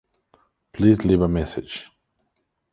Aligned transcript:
Please 0.73 1.05
leave 1.05 1.21
a 1.21 1.27
message! 1.27 1.91